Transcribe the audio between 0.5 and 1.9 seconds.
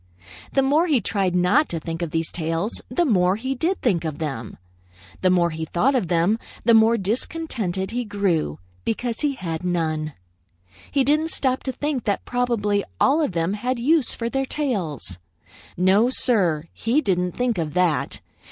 The more he tried not to